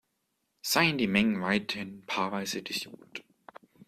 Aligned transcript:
Seien 0.63 0.97
die 0.97 1.05
Mengen 1.05 1.43
weiterhin 1.43 2.03
paarweise 2.07 2.63
disjunkt. 2.63 3.23